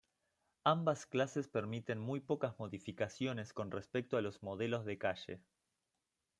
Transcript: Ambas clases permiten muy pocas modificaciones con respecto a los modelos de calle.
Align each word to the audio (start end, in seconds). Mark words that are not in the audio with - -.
Ambas 0.63 1.05
clases 1.05 1.47
permiten 1.47 1.99
muy 1.99 2.21
pocas 2.21 2.57
modificaciones 2.57 3.53
con 3.53 3.69
respecto 3.69 4.17
a 4.17 4.21
los 4.23 4.41
modelos 4.41 4.83
de 4.83 4.97
calle. 4.97 5.43